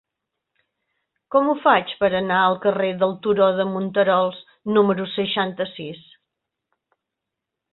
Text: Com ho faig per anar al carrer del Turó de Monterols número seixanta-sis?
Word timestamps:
Com 1.35 1.49
ho 1.51 1.53
faig 1.65 1.91
per 1.99 2.09
anar 2.19 2.39
al 2.45 2.57
carrer 2.63 2.89
del 3.03 3.13
Turó 3.27 3.49
de 3.59 3.67
Monterols 3.75 4.41
número 4.79 5.07
seixanta-sis? 5.13 6.05